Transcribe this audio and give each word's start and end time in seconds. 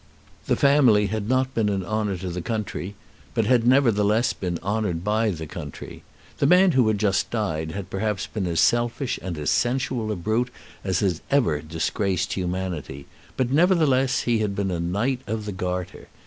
The 0.47 0.55
family 0.55 1.05
had 1.05 1.29
not 1.29 1.53
been 1.53 1.69
an 1.69 1.85
honour 1.85 2.17
to 2.17 2.29
the 2.29 2.41
country, 2.41 2.95
but 3.35 3.45
had 3.45 3.67
nevertheless 3.67 4.33
been 4.33 4.57
honoured 4.63 5.03
by 5.03 5.29
the 5.29 5.45
country. 5.45 6.01
The 6.39 6.47
man 6.47 6.71
who 6.71 6.87
had 6.87 6.97
just 6.97 7.29
died 7.29 7.73
had 7.73 7.91
perhaps 7.91 8.25
been 8.25 8.47
as 8.47 8.59
selfish 8.59 9.19
and 9.21 9.37
as 9.37 9.51
sensual 9.51 10.11
a 10.11 10.15
brute 10.15 10.49
as 10.83 11.01
had 11.01 11.19
ever 11.29 11.61
disgraced 11.61 12.33
humanity; 12.33 13.05
but 13.37 13.51
nevertheless 13.51 14.21
he 14.21 14.39
had 14.39 14.55
been 14.55 14.71
a 14.71 14.79
Knight 14.79 15.21
of 15.27 15.45
the 15.45 15.51
Garter. 15.51 16.07